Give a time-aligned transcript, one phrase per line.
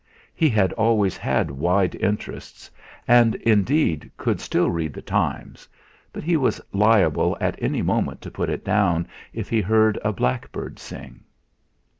[0.33, 2.71] He had always had wide interests,
[3.07, 5.67] and, indeed could still read The Times,
[6.11, 10.11] but he was liable at any moment to put it down if he heard a
[10.11, 11.21] blackbird sing.